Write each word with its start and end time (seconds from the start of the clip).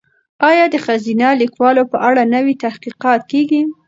ایا 0.49 0.65
د 0.69 0.75
ښځینه 0.85 1.27
لیکوالو 1.41 1.83
په 1.91 1.97
اړه 2.07 2.23
نوي 2.35 2.53
تحقیقات 2.63 3.21
کیږي؟ 3.31 3.61